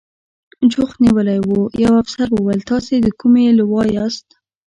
جوخت 0.71 0.97
نیولي 1.03 1.39
و، 1.47 1.51
یوه 1.83 1.95
افسر 2.03 2.27
وویل: 2.31 2.61
تاسې 2.71 2.93
د 3.01 3.07
کومې 3.19 3.45
لوا 3.59 3.81
یاست؟ 3.95 4.27